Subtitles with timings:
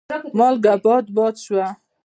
[0.37, 1.65] مالګه باد باد شوه.